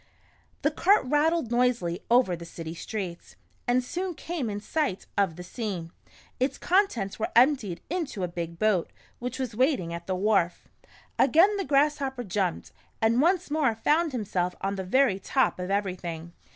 The 0.63 0.71
cart 0.71 1.05
rattled 1.05 1.51
noisily 1.51 2.01
over 2.09 2.35
the 2.35 2.43
city 2.43 2.73
streets, 2.73 3.35
and 3.67 3.83
soon 3.83 4.15
came 4.15 4.49
in 4.49 4.59
sight 4.59 5.05
of 5.15 5.35
the 5.35 5.43
sea. 5.43 5.91
Its 6.39 6.57
contents 6.57 7.19
were 7.19 7.29
emptied 7.35 7.81
into 7.87 8.23
a 8.23 8.27
big 8.27 8.57
boat, 8.57 8.91
which 9.19 9.37
was 9.37 9.53
waiting 9.55 9.93
at 9.93 10.07
the 10.07 10.15
wharf 10.15 10.67
Again 11.19 11.55
the 11.57 11.65
Grasshopper 11.65 12.23
jumped, 12.23 12.71
and 12.99 13.21
once 13.21 13.51
more 13.51 13.75
found 13.75 14.11
himself 14.11 14.55
on 14.59 14.73
the 14.75 14.83
very 14.83 15.19
top 15.19 15.59
of 15.59 15.69
ever}'thing. 15.69 16.31